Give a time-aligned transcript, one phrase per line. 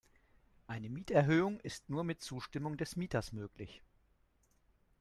[0.65, 3.83] Eine Mieterhöhung ist nur mit Zustimmung des Mieters möglich.